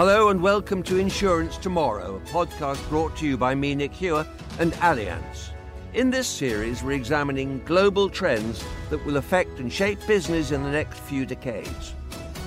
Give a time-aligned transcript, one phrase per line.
[0.00, 4.26] Hello and welcome to Insurance Tomorrow, a podcast brought to you by me, Nick Hewer,
[4.58, 5.50] and Allianz.
[5.92, 10.70] In this series, we're examining global trends that will affect and shape business in the
[10.70, 11.92] next few decades.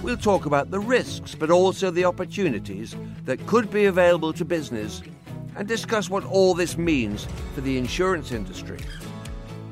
[0.02, 2.96] We'll talk about the risks, but also the opportunities
[3.26, 5.04] that could be available to business
[5.56, 8.80] and discuss what all this means for the insurance industry.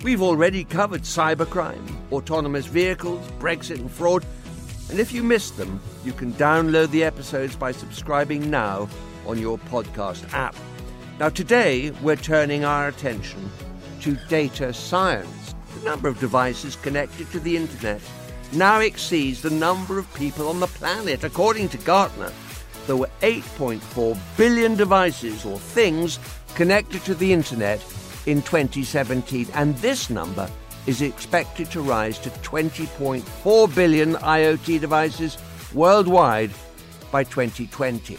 [0.04, 4.24] We've already covered cybercrime, autonomous vehicles, Brexit, and fraud.
[4.92, 8.90] And if you missed them, you can download the episodes by subscribing now
[9.26, 10.54] on your podcast app.
[11.18, 13.50] Now, today we're turning our attention
[14.02, 15.56] to data science.
[15.80, 18.02] The number of devices connected to the internet
[18.52, 21.24] now exceeds the number of people on the planet.
[21.24, 22.34] According to Gartner,
[22.86, 26.20] there were 8.4 billion devices or things
[26.56, 27.80] connected to the internet
[28.26, 30.50] in 2017, and this number
[30.88, 35.38] is expected to rise to 20.4 billion IoT devices
[35.74, 36.52] worldwide
[37.12, 38.18] by 2020.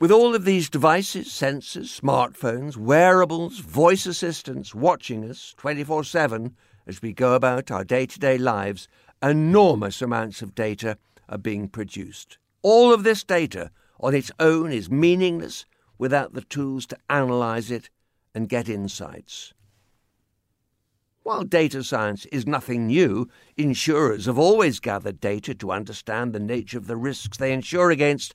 [0.00, 6.54] With all of these devices, sensors, smartphones, wearables, voice assistants watching us 24 7
[6.86, 8.88] as we go about our day to day lives,
[9.22, 10.96] enormous amounts of data
[11.28, 12.38] are being produced.
[12.62, 15.66] All of this data on its own is meaningless
[15.98, 17.90] without the tools to analyze it
[18.34, 19.52] and get insights.
[21.28, 26.78] While data science is nothing new, insurers have always gathered data to understand the nature
[26.78, 28.34] of the risks they insure against.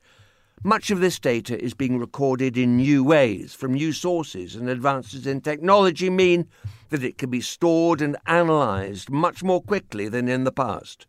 [0.64, 5.26] Much of this data is being recorded in new ways from new sources, and advances
[5.26, 6.48] in technology mean
[6.90, 11.08] that it can be stored and analysed much more quickly than in the past.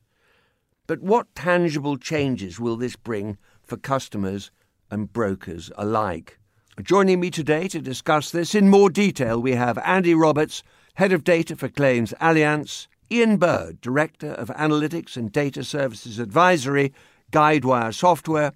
[0.86, 4.50] But what tangible changes will this bring for customers
[4.90, 6.38] and brokers alike?
[6.82, 10.62] Joining me today to discuss this in more detail, we have Andy Roberts,
[10.94, 16.92] Head of Data for Claims Allianz, Ian Bird, Director of Analytics and Data Services Advisory,
[17.32, 18.52] Guidewire Software,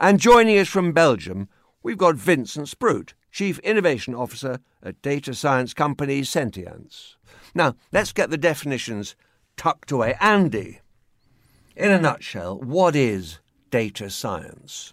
[0.00, 1.48] and joining us from Belgium,
[1.84, 7.14] we've got Vincent Spruyt, Chief Innovation Officer at data science company Sentiance.
[7.54, 9.14] Now, let's get the definitions
[9.56, 10.16] tucked away.
[10.20, 10.80] Andy,
[11.76, 13.38] in a nutshell, what is
[13.70, 14.92] data science?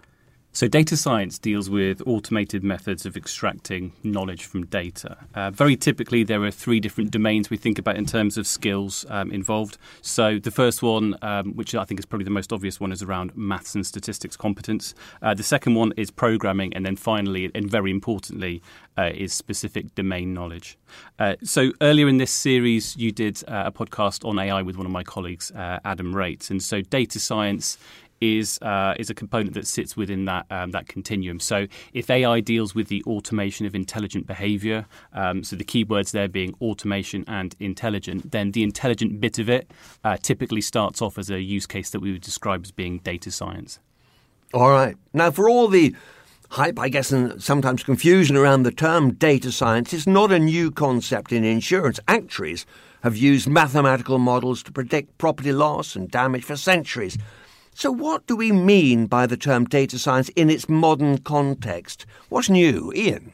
[0.55, 5.17] So, data science deals with automated methods of extracting knowledge from data.
[5.33, 9.03] Uh, very typically, there are three different domains we think about in terms of skills
[9.09, 9.79] um, involved.
[10.03, 13.01] So, the first one, um, which I think is probably the most obvious one, is
[13.01, 14.93] around maths and statistics competence.
[15.23, 16.71] Uh, the second one is programming.
[16.75, 18.61] And then finally, and very importantly,
[18.95, 20.77] uh, is specific domain knowledge.
[21.17, 24.85] Uh, so, earlier in this series, you did uh, a podcast on AI with one
[24.85, 26.51] of my colleagues, uh, Adam Rates.
[26.51, 27.79] And so, data science
[28.23, 31.39] is uh, is a component that sits within that um, that continuum.
[31.41, 36.29] So if AI deals with the automation of intelligent behavior, um, so the keywords there
[36.29, 39.69] being automation and intelligent, then the intelligent bit of it
[40.05, 43.29] uh, typically starts off as a use case that we would describe as being data
[43.29, 43.79] science.
[44.53, 44.95] All right.
[45.13, 45.93] Now, for all the
[46.51, 50.71] hype, I guess, and sometimes confusion around the term data science, it's not a new
[50.71, 51.99] concept in insurance.
[52.07, 52.65] Actuaries
[53.01, 57.17] have used mathematical models to predict property loss and damage for centuries.
[57.75, 62.05] So, what do we mean by the term data science in its modern context?
[62.29, 63.31] What's new, Ian?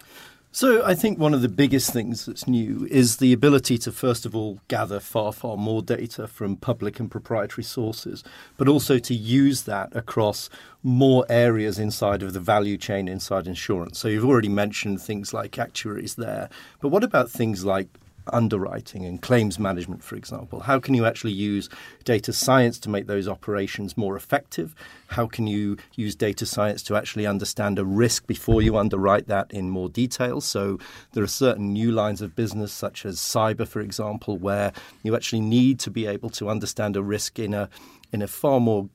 [0.52, 4.26] So, I think one of the biggest things that's new is the ability to, first
[4.26, 8.24] of all, gather far, far more data from public and proprietary sources,
[8.58, 10.50] but also to use that across
[10.82, 14.00] more areas inside of the value chain inside insurance.
[14.00, 16.50] So, you've already mentioned things like actuaries there,
[16.82, 17.90] but what about things like
[18.34, 20.62] underwriting and claims management, for example?
[20.62, 21.70] How can you actually use
[22.04, 24.76] data science to make those operations more effective?
[25.08, 29.52] How can you use data science to actually understand a risk before you underwrite that
[29.52, 30.42] in more detail?
[30.42, 30.80] So
[31.14, 34.72] there are certain new lines of business, such as cyber, for example, where
[35.04, 37.70] you actually need to be able to understand a risk in a
[38.12, 38.90] in a far more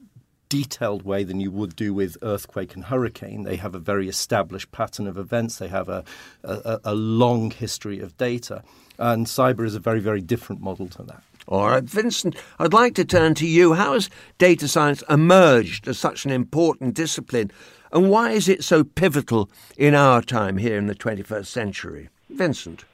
[0.55, 3.43] detailed way than you would do with earthquake and hurricane.
[3.43, 5.59] They have a very established pattern of events.
[5.59, 6.05] They have a,
[6.45, 8.63] a, a long history of data.
[8.97, 11.25] And cyber is a very, very different model to that.
[11.49, 13.75] All right, Vincent, I'd like to turn to you.
[13.75, 17.51] How has data science emerged as such an important discipline,
[17.91, 22.09] and why is it so pivotal in our time here in the 21st century?
[22.31, 22.85] Vincent.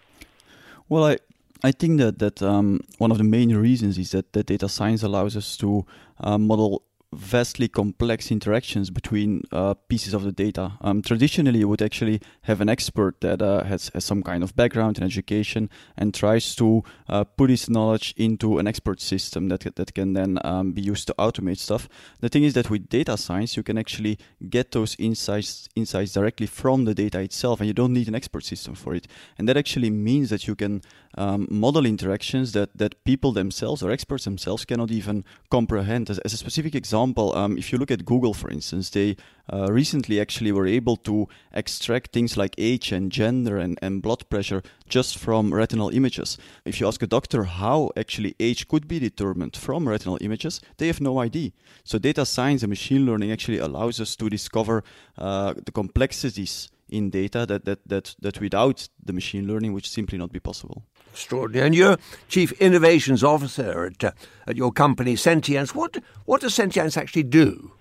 [0.88, 1.18] Well, I,
[1.62, 5.02] I think that, that um, one of the main reasons is that, that data science
[5.02, 5.84] allows us to
[6.20, 10.72] uh, model vastly complex interactions between uh, pieces of the data.
[10.80, 14.54] Um, traditionally, you would actually have an expert that uh, has, has some kind of
[14.54, 19.74] background and education and tries to uh, put his knowledge into an expert system that,
[19.74, 21.88] that can then um, be used to automate stuff.
[22.20, 24.16] The thing is that with data science, you can actually
[24.48, 28.44] get those insights, insights directly from the data itself, and you don't need an expert
[28.44, 29.08] system for it.
[29.36, 30.82] And that actually means that you can
[31.18, 36.08] um, model interactions that, that people themselves or experts themselves cannot even comprehend.
[36.08, 39.16] As, as a specific example, example, um, if you look at Google, for instance, they
[39.52, 44.28] uh, recently actually were able to extract things like age and gender and, and blood
[44.28, 46.38] pressure just from retinal images.
[46.64, 50.86] If you ask a doctor how actually age could be determined from retinal images, they
[50.86, 51.50] have no idea.
[51.84, 54.84] So, data science and machine learning actually allows us to discover
[55.18, 60.18] uh, the complexities in data that, that, that, that without the machine learning would simply
[60.18, 60.82] not be possible.
[61.12, 61.66] Extraordinary.
[61.66, 61.96] And you're
[62.28, 64.12] Chief Innovations Officer at, uh,
[64.46, 65.74] at your company, Sentiance.
[65.74, 67.72] What, what does Sentiance actually do?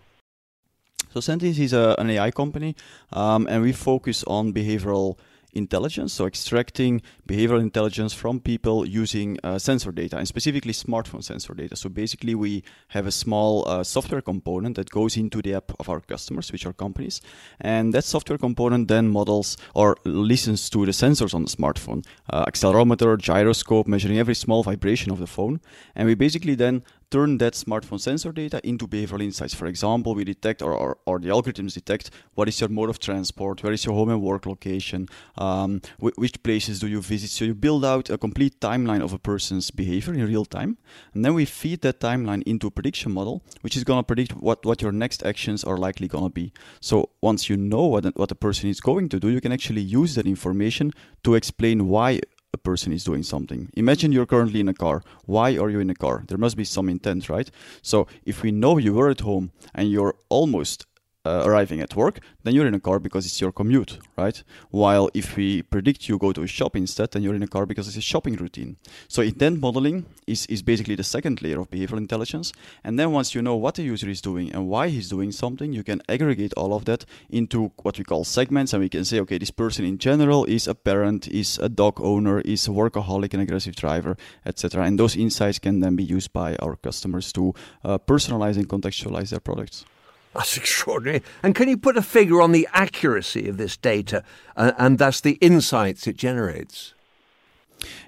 [1.14, 2.76] So Sentiance is a, an AI company,
[3.14, 5.18] um, and we focus on behavioral
[5.54, 11.54] intelligence, so extracting behavioral intelligence from people using uh, sensor data and specifically smartphone sensor
[11.54, 11.76] data.
[11.76, 15.90] So basically, we have a small uh, software component that goes into the app of
[15.90, 17.22] our customers, which are companies,
[17.60, 22.46] and that software component then models or listens to the sensors on the smartphone, uh,
[22.46, 25.60] accelerometer, gyroscope, measuring every small vibration of the phone,
[25.96, 29.54] and we basically then turn that smartphone sensor data into behavioral insights.
[29.54, 33.00] For example, we detect or, or, or, the algorithms detect what is your mode of
[33.00, 35.08] transport, where is your home and work location,
[35.38, 37.30] um, wh- which places do you visit.
[37.30, 40.78] So you build out a complete timeline of a person's behavior in real time.
[41.14, 44.34] And then we feed that timeline into a prediction model, which is going to predict
[44.34, 46.54] what, what your next actions are likely going to be.
[46.80, 49.82] So once you know what, what a person is going to do, you can actually
[49.82, 52.22] use that information to explain why
[52.54, 53.70] a person is doing something.
[53.76, 55.04] Imagine you're currently in a car.
[55.26, 56.24] Why are you in a car?
[56.28, 57.50] There must be some intent, right?
[57.82, 60.86] So if we know you were at home and you're almost
[61.30, 64.38] uh, arriving at work, then you're in a car because it's your commute, right?
[64.72, 67.66] While if we predict you go to a shop instead, then you're in a car
[67.66, 68.78] because it's a shopping routine.
[69.08, 72.52] So intent modeling is, is basically the second layer of behavioral intelligence.
[72.84, 75.72] And then once you know what the user is doing and why he's doing something,
[75.72, 78.74] you can aggregate all of that into what we call segments.
[78.74, 82.02] And we can say, okay, this person in general is a parent, is a dog
[82.02, 84.86] owner, is a workaholic, an aggressive driver, etc.
[84.86, 87.54] And those insights can then be used by our customers to
[87.84, 89.86] uh, personalize and contextualize their products.
[90.34, 91.24] That's extraordinary.
[91.44, 94.24] And can you put a figure on the accuracy of this data
[94.56, 96.94] uh, and thus the insights it generates?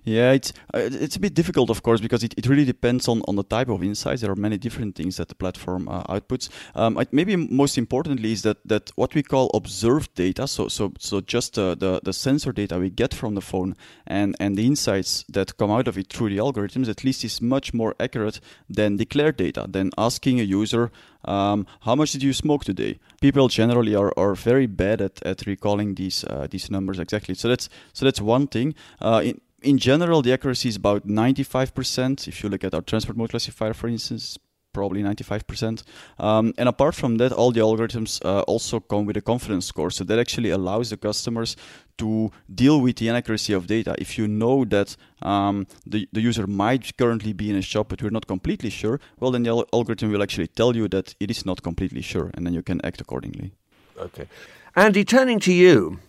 [0.04, 3.22] Yeah, it's uh, it's a bit difficult, of course, because it, it really depends on,
[3.28, 4.22] on the type of insights.
[4.22, 6.50] There are many different things that the platform uh, outputs.
[6.76, 11.22] Um, maybe most importantly is that, that what we call observed data, so so so
[11.22, 13.76] just uh, the the sensor data we get from the phone
[14.08, 17.42] and and the insights that come out of it through the algorithms, at least is
[17.42, 18.40] much more accurate
[18.70, 19.68] than declared data.
[19.70, 20.92] Than asking a user,
[21.26, 23.00] um, how much did you smoke today?
[23.22, 27.36] People generally are, are very bad at, at recalling these uh, these numbers exactly.
[27.36, 28.76] So that's so that's one thing.
[29.00, 32.28] Uh, in, in general, the accuracy is about 95%.
[32.28, 34.40] If you look at our transport mode classifier, for instance,
[34.74, 35.84] probably 95%.
[36.20, 39.92] Um, and apart from that, all the algorithms uh, also come with a confidence score.
[39.92, 41.56] So that actually allows the customers
[41.98, 43.96] to deal with the inaccuracy of data.
[43.98, 48.02] If you know that um, the, the user might currently be in a shop, but
[48.02, 51.30] we're not completely sure, well, then the al- algorithm will actually tell you that it
[51.30, 53.52] is not completely sure, and then you can act accordingly.
[53.98, 54.28] Okay.
[54.76, 56.00] Andy, turning to you.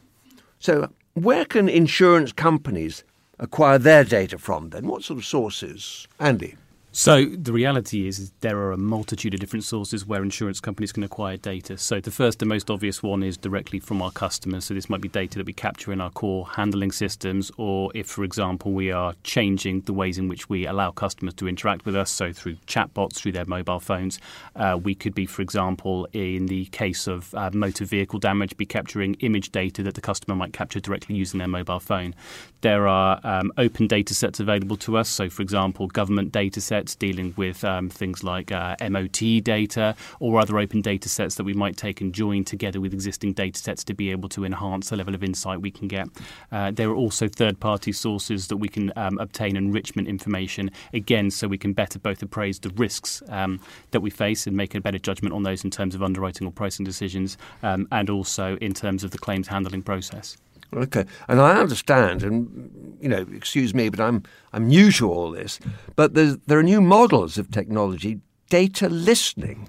[0.59, 3.05] So, where can insurance companies
[3.39, 4.87] acquire their data from then?
[4.87, 6.07] What sort of sources?
[6.19, 6.57] Andy?
[6.95, 10.93] So the reality is, is, there are a multitude of different sources where insurance companies
[10.93, 11.79] can acquire data.
[11.79, 14.67] So the first and most obvious one is directly from our customers.
[14.67, 18.09] So this might be data that we capture in our core handling systems, or if,
[18.09, 21.97] for example, we are changing the ways in which we allow customers to interact with
[21.97, 24.21] us, so through chatbots, through their mobile phones,
[24.57, 28.67] uh, we could be, for example, in the case of uh, motor vehicle damage, be
[28.67, 32.15] capturing image data that the customer might capture directly using their mobile phone.
[32.61, 35.09] There are um, open data sets available to us.
[35.09, 39.95] So, for example, government data sets sets dealing with um, things like uh, MOT data
[40.19, 43.59] or other open data sets that we might take and join together with existing data
[43.59, 46.09] sets to be able to enhance the level of insight we can get.
[46.51, 51.31] Uh, there are also third party sources that we can um, obtain enrichment information, again,
[51.31, 53.61] so we can better both appraise the risks um,
[53.93, 56.51] that we face and make a better judgment on those in terms of underwriting or
[56.51, 60.37] pricing decisions, um, and also in terms of the claims handling process.
[60.75, 65.31] Okay, and I understand, and you know, excuse me, but I'm I'm new to all
[65.31, 65.61] this.
[65.97, 69.69] But there are new models of technology, data listening.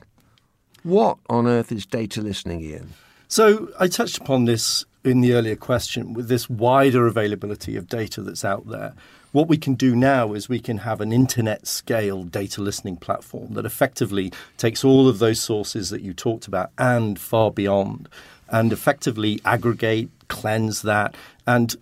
[0.84, 2.94] What on earth is data listening, Ian?
[3.28, 8.22] So I touched upon this in the earlier question with this wider availability of data
[8.22, 8.94] that's out there.
[9.34, 13.56] What we can do now is we can have an internet scale data listening platform
[13.56, 18.08] that effectively takes all of those sources that you talked about and far beyond
[18.50, 21.76] and effectively aggregate, cleanse that, and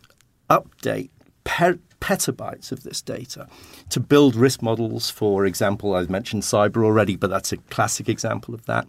[0.49, 1.09] update
[1.43, 3.47] per- petabytes of this data
[3.89, 5.09] to build risk models.
[5.09, 8.87] For example, I've mentioned cyber already, but that's a classic example of that.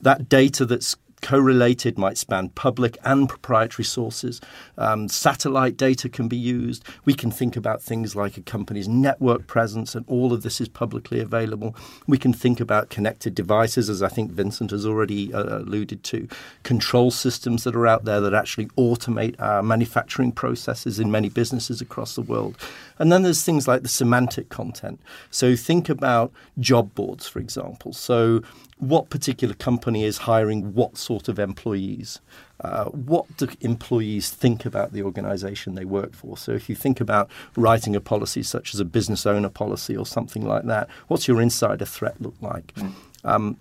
[0.00, 4.40] That data that's correlated, might span public and proprietary sources.
[4.78, 6.84] Um, satellite data can be used.
[7.04, 10.68] We can think about things like a company's network presence, and all of this is
[10.68, 11.74] publicly available.
[12.06, 16.28] We can think about connected devices, as I think Vincent has already uh, alluded to,
[16.62, 21.80] control systems that are out there that actually automate our manufacturing processes in many businesses
[21.80, 22.56] across the world.
[22.98, 25.00] And then there's things like the semantic content.
[25.30, 27.92] So think about job boards, for example.
[27.92, 28.42] So
[28.78, 32.20] what particular company is hiring what sort of employees?
[32.60, 36.36] Uh, what do employees think about the organization they work for?
[36.36, 40.06] So, if you think about writing a policy such as a business owner policy or
[40.06, 42.74] something like that, what's your insider threat look like?
[42.74, 42.92] Mm.
[43.24, 43.56] Um,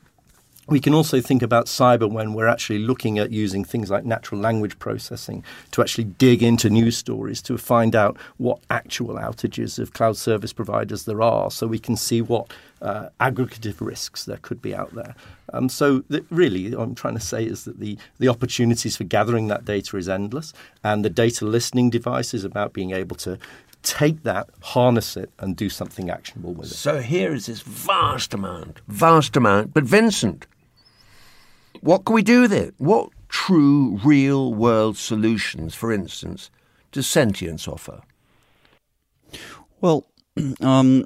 [0.67, 4.41] we can also think about cyber when we're actually looking at using things like natural
[4.41, 9.93] language processing to actually dig into news stories to find out what actual outages of
[9.93, 14.61] cloud service providers there are so we can see what uh, aggregative risks there could
[14.61, 15.15] be out there.
[15.53, 19.47] Um, so, really, what I'm trying to say is that the, the opportunities for gathering
[19.47, 20.53] that data is endless,
[20.83, 23.39] and the data listening device is about being able to
[23.85, 26.75] take that, harness it, and do something actionable with it.
[26.75, 29.73] So here is this vast amount, vast amount.
[29.73, 30.47] But Vincent,
[31.85, 32.73] what can we do with it?
[32.79, 36.49] What true, real world solutions, for instance,
[36.91, 38.01] does Sentiance offer?
[39.81, 40.07] Well,
[40.61, 41.05] um,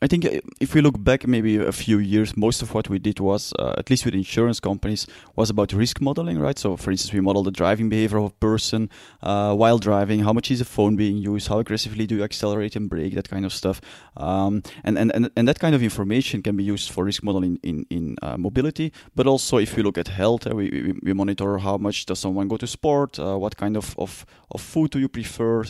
[0.00, 2.98] I think uh, if we look back maybe a few years, most of what we
[2.98, 6.58] did was, uh, at least with insurance companies, was about risk modeling, right?
[6.58, 8.90] So, for instance, we model the driving behavior of a person
[9.22, 12.76] uh, while driving, how much is a phone being used, how aggressively do you accelerate
[12.76, 13.80] and brake, that kind of stuff.
[14.16, 17.58] Um, and, and, and, and that kind of information can be used for risk modeling
[17.64, 21.12] in, in uh, mobility, but also if we look at health, uh, we, we, we,
[21.12, 24.92] monitor how much does someone go to sport, uh, what kind of, of, of food
[24.92, 25.64] do you prefer,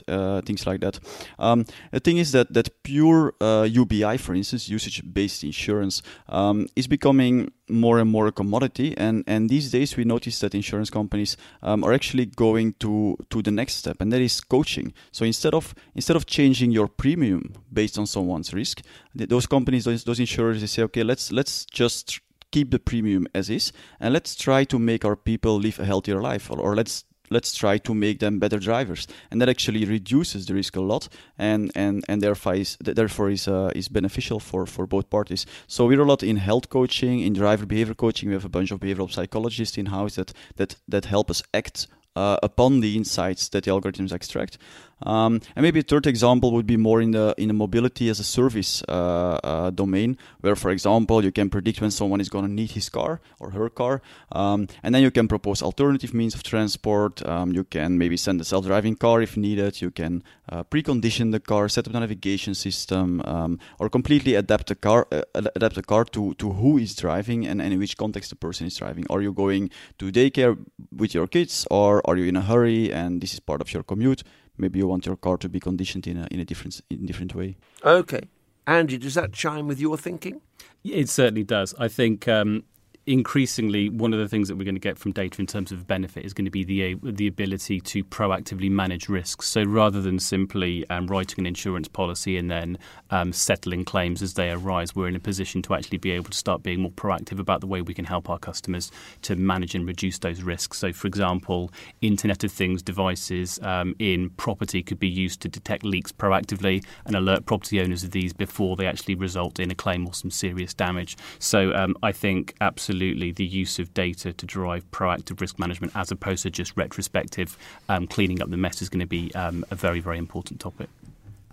[0.44, 1.00] things like that.
[1.38, 7.52] Um, the thing is that, that pure UBI for instance, usage-based insurance um, is becoming
[7.68, 8.96] more and more a commodity.
[8.96, 13.42] And, and these days we notice that insurance companies um, are actually going to, to
[13.42, 14.92] the next step, and that is coaching.
[15.12, 18.82] So instead of instead of changing your premium based on someone's risk,
[19.14, 22.20] those companies, those, those insurers, they say, okay, let's let's just
[22.50, 26.20] keep the premium as is, and let's try to make our people live a healthier
[26.22, 29.06] life, or, or let's let's try to make them better drivers.
[29.30, 31.08] And that actually reduces the risk a lot
[31.38, 35.46] and and and therefore is therefore is uh, is beneficial for for both parties.
[35.66, 38.28] So we're a lot in health coaching in driver behavior coaching.
[38.28, 41.86] We have a bunch of behavioral psychologists in house that that that help us act
[42.16, 44.58] uh, upon the insights that the algorithms extract
[45.02, 48.20] um, and maybe a third example would be more in the in the mobility as
[48.20, 52.44] a service uh, uh, domain, where, for example, you can predict when someone is going
[52.44, 54.02] to need his car or her car,
[54.32, 57.26] um, and then you can propose alternative means of transport.
[57.26, 59.80] Um, you can maybe send a self-driving car if needed.
[59.80, 64.66] You can uh, precondition the car, set up the navigation system, um, or completely adapt
[64.68, 67.96] the car uh, adapt the car to to who is driving and, and in which
[67.96, 69.06] context the person is driving.
[69.10, 70.56] Are you going to daycare
[70.96, 73.82] with your kids, or are you in a hurry and this is part of your
[73.82, 74.22] commute?
[74.58, 77.34] Maybe you want your car to be conditioned in a in a different in different
[77.34, 77.56] way.
[77.84, 78.28] Okay,
[78.66, 80.40] Andy, does that chime with your thinking?
[80.84, 81.74] It certainly does.
[81.78, 82.64] I think um,
[83.08, 85.86] increasingly, one of the things that we're going to get from data in terms of
[85.86, 89.48] benefit is going to be the the ability to proactively manage risks.
[89.48, 92.78] So rather than simply um, writing an insurance policy and then
[93.10, 96.36] um, settling claims as they arise, we're in a position to actually be able to
[96.36, 99.86] start being more proactive about the way we can help our customers to manage and
[99.86, 100.76] reduce those risks.
[100.76, 101.72] So, for example,
[102.02, 107.16] Internet of Things devices um, in property could be used to detect leaks proactively and
[107.16, 110.74] alert property owners of these before they actually result in a claim or some serious
[110.74, 111.16] damage.
[111.38, 115.92] So, um, I think absolutely absolutely the use of data to drive proactive risk management
[115.94, 117.56] as opposed to just retrospective
[117.88, 120.88] um, cleaning up the mess is going to be um, a very, very important topic.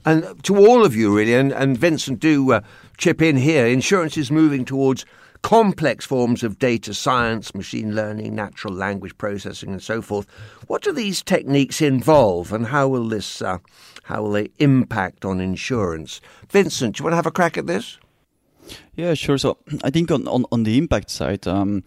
[0.05, 2.61] And to all of you, really, and, and Vincent, do uh,
[2.97, 3.67] chip in here.
[3.67, 5.05] Insurance is moving towards
[5.43, 10.25] complex forms of data science, machine learning, natural language processing, and so forth.
[10.65, 13.59] What do these techniques involve, and how will this uh,
[14.03, 16.21] how will they impact on insurance?
[16.49, 17.99] Vincent, do you want to have a crack at this?
[18.95, 19.37] Yeah, sure.
[19.37, 21.83] So I think on, on, on the impact side, um,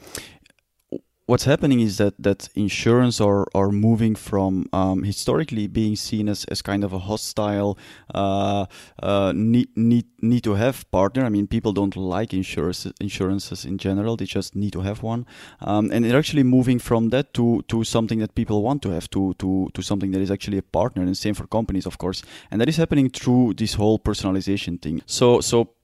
[1.29, 6.45] what's happening is that that insurance are are moving from um, historically being seen as,
[6.47, 7.79] as kind of a hostile
[8.15, 8.65] uh,
[9.03, 11.25] uh, need, need need to have partner.
[11.25, 15.27] I mean, people don't like insurance insurances in general; they just need to have one,
[15.61, 19.09] um, and they're actually moving from that to to something that people want to have
[19.11, 21.03] to to to something that is actually a partner.
[21.03, 25.03] And same for companies, of course, and that is happening through this whole personalization thing.
[25.07, 25.78] So so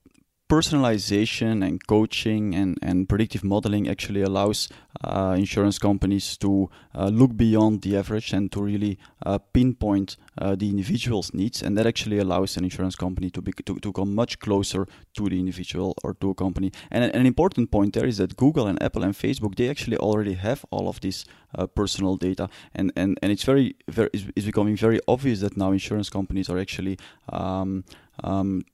[0.48, 4.68] personalization and coaching and, and predictive modeling actually allows
[5.02, 10.54] uh, insurance companies to uh, look beyond the average and to really uh, pinpoint uh,
[10.54, 11.62] the individual's needs.
[11.62, 15.28] And that actually allows an insurance company to, be, to, to come much closer to
[15.28, 16.72] the individual or to a company.
[16.90, 19.96] And an, an important point there is that Google and Apple and Facebook, they actually
[19.96, 21.24] already have all of this
[21.54, 22.50] uh, personal data.
[22.74, 26.58] And, and, and it's very, very it's, becoming very obvious that now insurance companies are
[26.58, 26.98] actually
[27.32, 27.84] um,
[28.22, 28.64] um,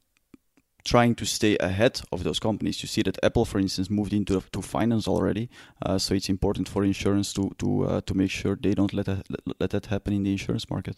[0.84, 2.82] trying to stay ahead of those companies.
[2.82, 5.48] You see that Apple, for instance, moved into to finance already,
[5.82, 9.06] uh, so it's important for insurance to to uh, to make sure they don't let
[9.06, 9.26] that,
[9.60, 10.96] let that happen in the insurance market.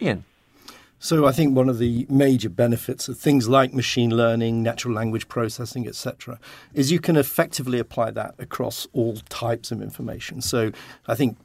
[0.00, 0.24] Ian.
[0.98, 5.28] So I think one of the major benefits of things like machine learning, natural language
[5.28, 6.38] processing, etc.,
[6.72, 10.40] is you can effectively apply that across all types of information.
[10.40, 10.72] So
[11.06, 11.36] I think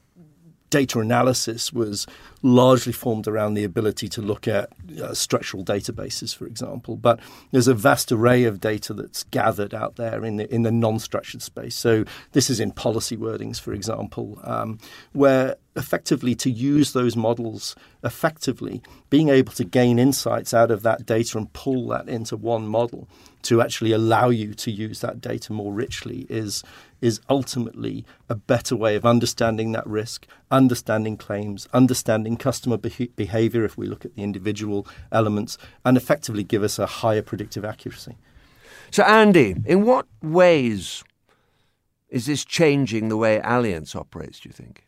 [0.69, 2.05] data analysis was
[2.41, 4.69] largely formed around the ability to look at
[5.01, 6.95] uh, structural databases, for example.
[6.95, 7.19] But
[7.51, 11.41] there's a vast array of data that's gathered out there in the in the non-structured
[11.41, 11.75] space.
[11.75, 14.79] So this is in policy wordings, for example, um,
[15.13, 21.05] where effectively to use those models effectively, being able to gain insights out of that
[21.05, 23.07] data and pull that into one model
[23.43, 26.63] to actually allow you to use that data more richly is
[27.01, 33.77] is ultimately a better way of understanding that risk, understanding claims, understanding customer behavior if
[33.77, 38.17] we look at the individual elements, and effectively give us a higher predictive accuracy.
[38.91, 41.03] So, Andy, in what ways
[42.10, 44.84] is this changing the way Allianz operates, do you think?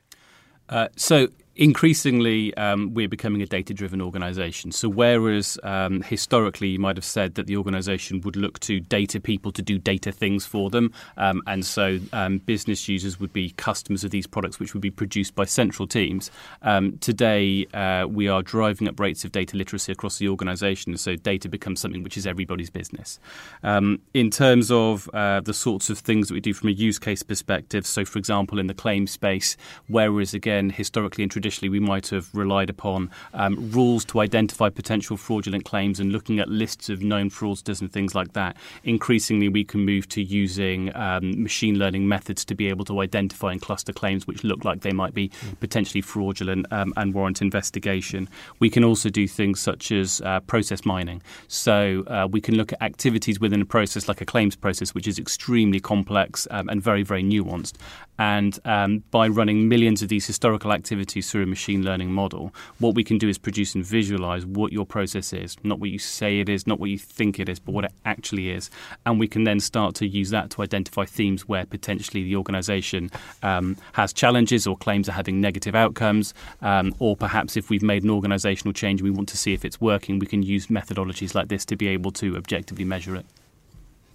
[0.67, 4.72] Uh, so, increasingly um, we're becoming a data driven organization.
[4.72, 9.20] So, whereas um, historically you might have said that the organization would look to data
[9.20, 13.51] people to do data things for them, um, and so um, business users would be
[13.51, 16.31] customers of these products, which would be produced by central teams,
[16.62, 20.96] um, today uh, we are driving up rates of data literacy across the organization.
[20.98, 23.20] So, data becomes something which is everybody's business.
[23.63, 26.98] Um, in terms of uh, the sorts of things that we do from a use
[26.98, 31.79] case perspective, so for example, in the claim space, whereas again, historically introduced traditionally we
[31.79, 36.88] might have relied upon um, rules to identify potential fraudulent claims and looking at lists
[36.88, 38.55] of known fraudsters and things like that.
[38.83, 43.51] Increasingly, we can move to using um, machine learning methods to be able to identify
[43.51, 45.60] and cluster claims which look like they might be mm.
[45.60, 48.29] potentially fraudulent um, and warrant investigation.
[48.60, 51.24] We can also do things such as uh, process mining.
[51.48, 55.07] So uh, we can look at activities within a process like a claims process, which
[55.07, 57.77] is extremely complex um, and very, very nuanced.
[58.19, 62.94] And um, by running millions of these historical activities through a machine learning model, what
[62.94, 66.39] we can do is produce and visualize what your process is, not what you say
[66.39, 68.70] it is, not what you think it is, but what it actually is.
[69.05, 73.09] And we can then start to use that to identify themes where potentially the organization
[73.44, 78.03] um, has challenges or claims are having negative outcomes, um, or perhaps if we've made
[78.03, 81.33] an organizational change and we want to see if it's working, we can use methodologies
[81.33, 83.25] like this to be able to objectively measure it.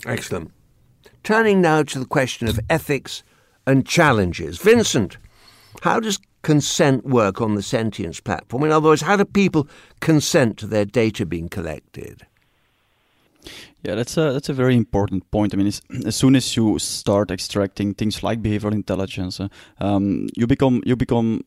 [0.04, 0.52] Excellent.
[1.22, 3.22] Turning now to the question of ethics
[3.66, 4.58] and challenges.
[4.58, 5.16] Vincent,
[5.82, 8.62] how does consent work on the Sentiance platform?
[8.62, 9.66] In other words, how do people
[10.00, 12.24] consent to their data being collected?
[13.82, 15.54] Yeah, that's a that's a very important point.
[15.54, 15.82] I mean, as
[16.16, 19.48] soon as you start extracting things like behavioral intelligence, uh,
[19.80, 21.40] um, you become you become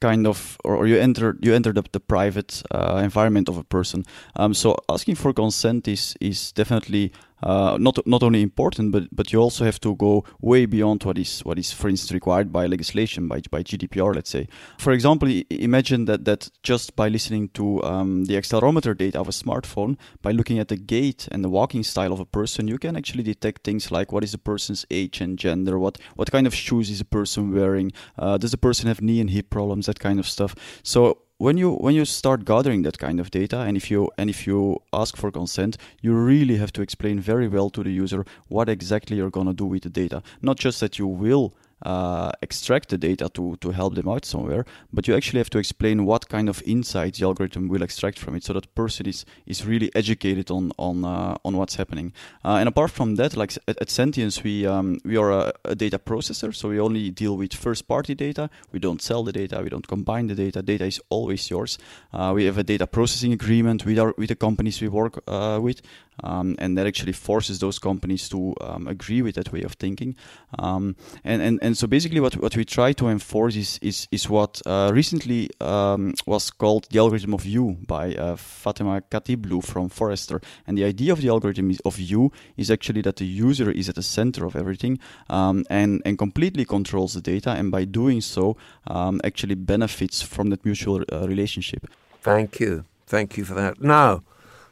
[0.00, 4.04] kind of or, you enter you enter the, the private uh, environment of a person
[4.36, 7.10] um, so asking for consent is is definitely
[7.42, 11.18] uh, not not only important, but but you also have to go way beyond what
[11.18, 14.48] is what is, for instance, required by legislation, by by GDPR, let's say.
[14.78, 19.32] For example, imagine that that just by listening to um, the accelerometer data of a
[19.32, 22.96] smartphone, by looking at the gait and the walking style of a person, you can
[22.96, 26.54] actually detect things like what is the person's age and gender, what what kind of
[26.54, 30.00] shoes is a person wearing, uh, does the person have knee and hip problems, that
[30.00, 30.54] kind of stuff.
[30.82, 34.28] So when you when you start gathering that kind of data and if you and
[34.28, 38.24] if you ask for consent you really have to explain very well to the user
[38.48, 40.20] what exactly you're going to do with the data.
[40.42, 44.64] Not just that you will uh, extract the data to, to help them out somewhere,
[44.92, 48.34] but you actually have to explain what kind of insights the algorithm will extract from
[48.34, 52.12] it, so that person is, is really educated on on uh, on what's happening.
[52.44, 55.74] Uh, and apart from that, like at, at Sentiance, we um, we are a, a,
[55.74, 58.50] data processor, so we only deal with first-party data.
[58.72, 60.62] We don't sell the data, we don't combine the data.
[60.62, 61.78] Data is always yours.
[62.12, 65.58] Uh, we have a data processing agreement with our with the companies we work uh,
[65.62, 65.82] with,
[66.24, 70.16] um, and that actually forces those companies to um, agree with that way of thinking.
[70.58, 74.28] Um, and, and and so basically, what, what we try to enforce is is, is
[74.28, 79.88] what uh, recently um, was called the algorithm of you by uh, Fatemeh Khatibloo from
[79.88, 80.40] Forrester.
[80.66, 83.94] And the idea of the algorithm of you is actually that the user is at
[83.94, 88.56] the center of everything um, and and completely controls the data, and by doing so,
[88.86, 91.86] um, actually benefits from that mutual uh, relationship.
[92.22, 93.80] Thank you, thank you for that.
[93.80, 94.22] Now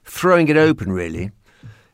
[0.07, 1.33] throwing it open, really.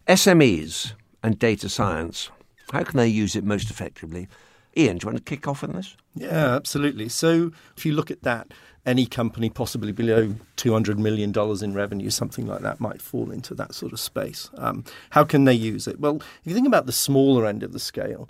[0.07, 2.31] SMEs and data science.
[2.73, 4.29] How can they use it most effectively?
[4.77, 5.97] Ian, do you want to kick off on this?
[6.15, 7.09] Yeah, absolutely.
[7.09, 8.53] So if you look at that,
[8.85, 13.75] any company possibly below $200 million in revenue, something like that, might fall into that
[13.75, 14.51] sort of space.
[14.57, 16.01] Um, how can they use it?
[16.01, 18.29] Well, if you think about the smaller end of the scale,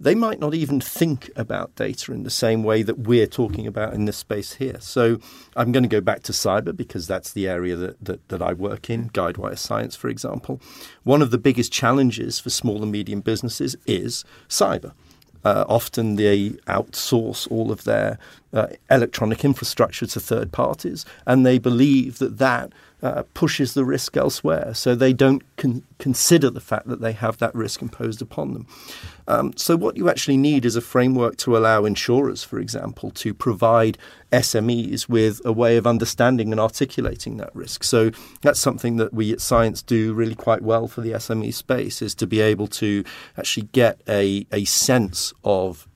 [0.00, 3.92] they might not even think about data in the same way that we're talking about
[3.92, 4.78] in this space here.
[4.80, 5.20] So
[5.54, 8.54] I'm going to go back to cyber because that's the area that, that, that I
[8.54, 10.58] work in, Guidewire Cyence, for example.
[11.02, 14.92] One of the biggest challenges for small and medium businesses is cyber.
[15.44, 18.18] Uh, often they outsource all of their
[18.52, 24.16] uh, electronic infrastructure to third parties, and they believe that that uh, pushes the risk
[24.16, 24.74] elsewhere.
[24.74, 28.66] So they don't con- consider the fact that they have that risk imposed upon them.
[29.28, 33.32] Um, so, what you actually need is a framework to allow insurers, for example, to
[33.32, 33.96] provide
[34.32, 37.84] SMEs with a way of understanding and articulating that risk.
[37.84, 38.10] So,
[38.42, 42.14] that's something that we at Cyence do really quite well for the SME space, is
[42.16, 43.04] to be able to
[43.38, 45.86] actually get a, a sense of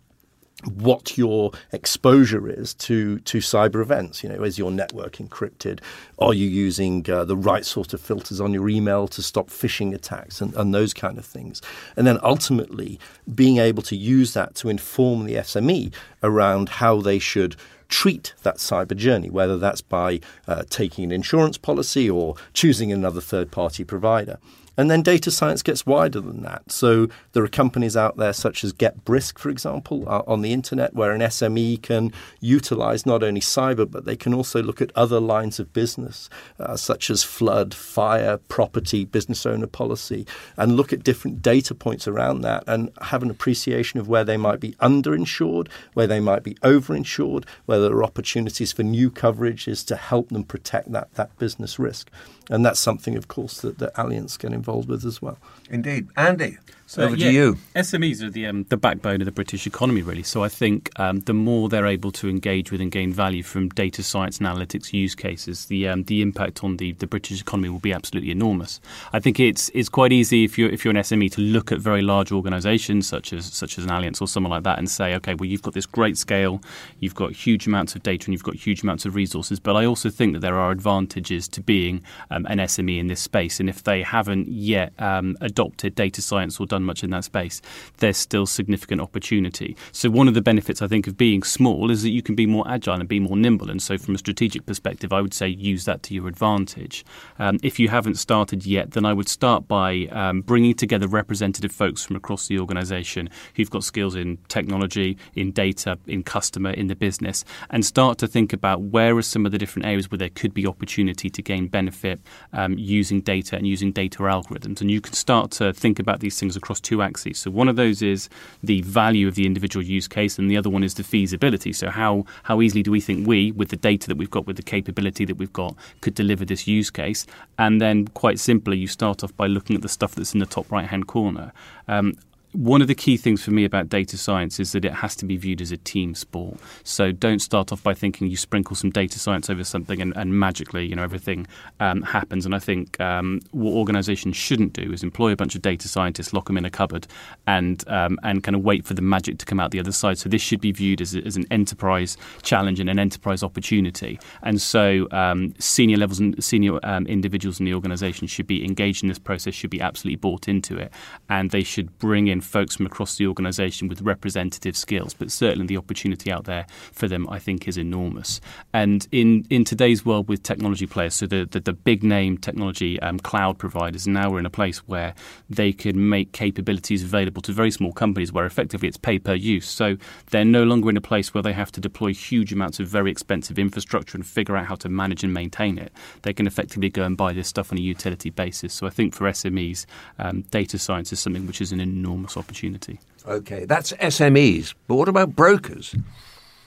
[0.66, 4.22] what your exposure is to to cyber events.
[4.22, 5.80] You know, is your network encrypted?
[6.18, 9.94] Are you using uh, the right sort of filters on your email to stop phishing
[9.94, 11.60] attacks and, and those kind of things?
[11.96, 12.98] And then ultimately
[13.34, 17.56] being able to use that to inform the SME around how they should
[17.88, 23.20] treat that cyber journey, whether that's by uh, taking an insurance policy or choosing another
[23.20, 24.38] third party provider.
[24.76, 26.70] And then data science gets wider than that.
[26.70, 30.94] So there are companies out there such as GetBrisk, for example, uh, on the internet,
[30.94, 35.20] where an SME can utilize not only cyber, but they can also look at other
[35.20, 41.04] lines of business, uh, such as flood, fire, property, business owner policy, and look at
[41.04, 45.68] different data points around that and have an appreciation of where they might be underinsured,
[45.94, 50.44] where they might be overinsured, where there are opportunities for new coverages to help them
[50.44, 52.10] protect that, that business risk.
[52.50, 55.38] And that's something, of course, that, that Allianz get involved with as well.
[55.70, 56.08] Indeed.
[56.16, 56.58] Andy,
[56.94, 57.58] so, over yeah, to you.
[57.74, 60.22] SMEs are the um, the backbone of the British economy, really.
[60.22, 63.68] So I think um, the more they're able to engage with and gain value from
[63.70, 67.68] data science and analytics use cases, the um, the impact on the, the British economy
[67.68, 68.80] will be absolutely enormous.
[69.12, 71.80] I think it's it's quite easy if you're if you're an SME to look at
[71.80, 75.14] very large organisations such as such as an Allianz or someone like that and say,
[75.16, 76.62] okay, well you've got this great scale,
[77.00, 79.58] you've got huge amounts of data, and you've got huge amounts of resources.
[79.58, 83.20] But I also think that there are advantages to being um, an SME in this
[83.20, 87.24] space, and if they haven't yet um, adopted data science or done much in that
[87.24, 87.60] space,
[87.98, 89.76] there's still significant opportunity.
[89.92, 92.46] So one of the benefits I think of being small is that you can be
[92.46, 93.70] more agile and be more nimble.
[93.70, 97.04] And so from a strategic perspective, I would say use that to your advantage.
[97.38, 101.72] Um, if you haven't started yet, then I would start by um, bringing together representative
[101.72, 106.88] folks from across the organisation who've got skills in technology, in data, in customer, in
[106.88, 110.18] the business, and start to think about where are some of the different areas where
[110.18, 112.20] there could be opportunity to gain benefit
[112.52, 114.80] um, using data and using data algorithms.
[114.80, 117.38] And you can start to think about these things across two axes.
[117.38, 118.30] So one of those is
[118.62, 121.72] the value of the individual use case, and the other one is the feasibility.
[121.72, 124.56] So how how easily do we think we, with the data that we've got, with
[124.56, 127.26] the capability that we've got, could deliver this use case?
[127.58, 130.46] And then quite simply, you start off by looking at the stuff that's in the
[130.46, 131.52] top right hand corner.
[131.86, 132.14] Um,
[132.54, 135.26] one of the key things for me about data science is that it has to
[135.26, 136.56] be viewed as a team sport.
[136.84, 140.38] So don't start off by thinking you sprinkle some data science over something and, and
[140.38, 141.48] magically, you know, everything
[141.80, 142.46] um, happens.
[142.46, 146.32] And I think um, what organisations shouldn't do is employ a bunch of data scientists,
[146.32, 147.08] lock them in a cupboard,
[147.46, 150.18] and um, and kind of wait for the magic to come out the other side.
[150.18, 154.20] So this should be viewed as, a, as an enterprise challenge and an enterprise opportunity.
[154.42, 159.02] And so um, senior levels and senior um, individuals in the organisation should be engaged
[159.02, 160.92] in this process, should be absolutely bought into it,
[161.28, 165.66] and they should bring in folks from across the organisation with representative skills, but certainly
[165.66, 168.40] the opportunity out there for them, I think, is enormous.
[168.72, 173.00] And in, in today's world with technology players, so the, the, the big name technology
[173.00, 175.14] um, cloud providers, now we're in a place where
[175.48, 179.68] they can make capabilities available to very small companies where effectively it's pay per use.
[179.68, 179.96] So
[180.30, 183.10] they're no longer in a place where they have to deploy huge amounts of very
[183.10, 185.92] expensive infrastructure and figure out how to manage and maintain it.
[186.22, 188.74] They can effectively go and buy this stuff on a utility basis.
[188.74, 189.86] So I think for SMEs,
[190.18, 193.00] um, data science is something which is an enormous opportunity.
[193.26, 194.74] Okay, that's SMEs.
[194.86, 195.94] But what about brokers?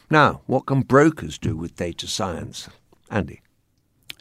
[0.10, 2.69] Now, what can brokers do with data science?
[3.10, 3.41] Andy.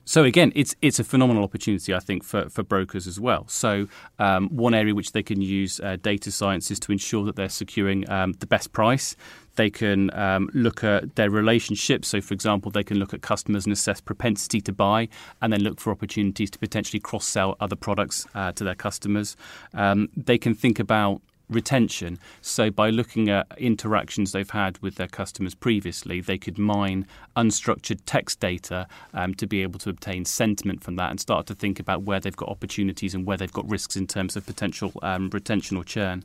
[0.08, 3.44] So again, it's it's a phenomenal opportunity, I think, for, for brokers as well.
[3.48, 3.88] So
[4.20, 7.48] um, one area which they can use uh, data science is to ensure that they're
[7.48, 9.16] securing um, the best price.
[9.56, 12.06] They can um, look at their relationships.
[12.06, 15.08] So, for example, they can look at customers and assess propensity to buy,
[15.42, 19.36] and then look for opportunities to potentially cross sell other products uh, to their customers.
[19.74, 22.18] Um, they can think about retention.
[22.40, 27.06] So, by looking at interactions they've had with their customers previously, they could mine
[27.36, 31.54] unstructured text data um, to be able to obtain sentiment from that and start to
[31.54, 34.92] think about where they've got opportunities and where they've got risks in terms of potential
[35.02, 36.24] um, retention or churn.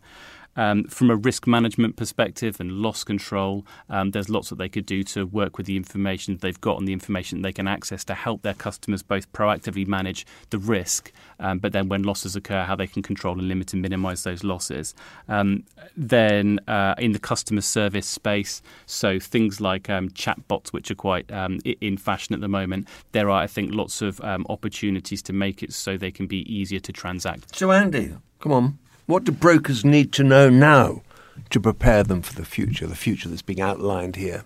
[0.55, 4.85] Um, from a risk management perspective and loss control, um, there's lots that they could
[4.85, 8.13] do to work with the information they've got and the information they can access to
[8.13, 12.75] help their customers both proactively manage the risk, um, but then when losses occur, how
[12.75, 14.93] they can control and limit and minimize those losses.
[15.29, 15.63] Um,
[15.95, 21.31] then uh, in the customer service space, so things like um, chatbots, which are quite
[21.31, 25.63] um, in fashion at the moment, there are, I think, lots of opportunities to make
[25.63, 27.55] it so they can be easier to transact.
[27.55, 28.79] So, Andy, come on.
[29.11, 31.01] What do brokers need to know now
[31.49, 34.45] to prepare them for the future, the future that's being outlined here?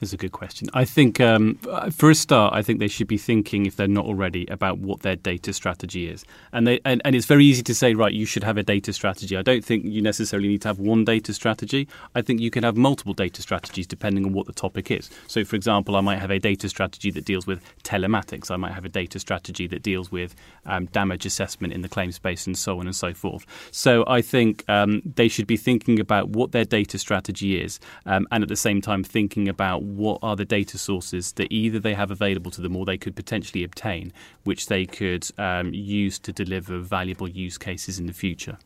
[0.00, 0.68] Is a good question.
[0.72, 1.56] I think, um,
[1.92, 5.00] for a start, I think they should be thinking, if they're not already, about what
[5.00, 6.24] their data strategy is.
[6.52, 8.92] And, they, and, and it's very easy to say, right, you should have a data
[8.92, 9.36] strategy.
[9.36, 11.88] I don't think you necessarily need to have one data strategy.
[12.14, 15.10] I think you can have multiple data strategies depending on what the topic is.
[15.26, 18.50] So, for example, I might have a data strategy that deals with telematics.
[18.50, 20.34] I might have a data strategy that deals with
[20.66, 23.44] um, damage assessment in the claim space and so on and so forth.
[23.70, 28.26] So, I think um, they should be thinking about what their data strategy is um,
[28.30, 31.94] and at the same time thinking about what are the data sources that either they
[31.94, 34.12] have available to them or they could potentially obtain,
[34.44, 38.58] which they could um, use to deliver valuable use cases in the future.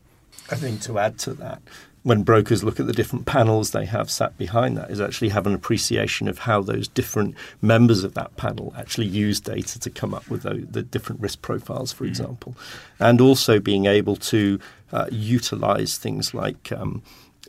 [0.51, 1.61] I think to add to that,
[2.03, 5.47] when brokers look at the different panels they have sat behind that, is actually have
[5.47, 7.33] an appreciation of how those different
[7.63, 11.41] members of that panel actually use data to come up with the, the different risk
[11.41, 12.09] profiles, for mm.
[12.09, 12.55] example,
[12.99, 14.59] and also being able to
[14.91, 17.01] uh, utilize things like um,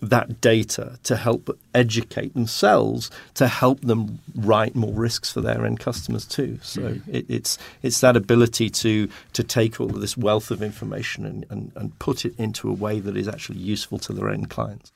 [0.02, 5.80] that data to help educate themselves to help them write more risks for their end
[5.80, 6.59] customers too.
[6.62, 7.14] So mm-hmm.
[7.14, 11.46] it, it's it's that ability to to take all of this wealth of information and,
[11.50, 14.92] and, and put it into a way that is actually useful to their end clients.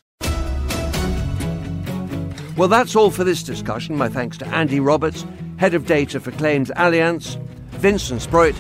[2.57, 3.97] Well, that's all for this discussion.
[3.97, 5.25] My thanks to Andy Roberts,
[5.57, 7.37] Head of Data for Claims Allianz,
[7.71, 8.55] Vincent Spruyt,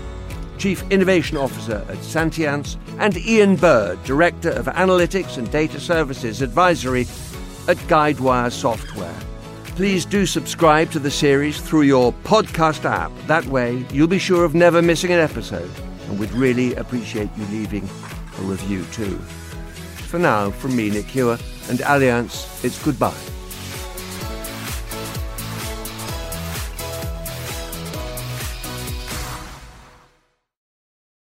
[0.57, 7.07] Chief Innovation Officer at Sentiance, and Ian Bird, Director of Analytics and Data Services Advisory
[7.67, 9.17] at Guidewire Software.
[9.75, 13.11] Please do subscribe to the series through your podcast app.
[13.27, 15.71] That way, you'll be sure of never missing an episode,
[16.09, 17.89] and we'd really appreciate you leaving
[18.39, 19.17] a review too.
[20.07, 21.39] For now, from me, Nick Hewer,
[21.71, 23.39] and Allianz, it's goodbye.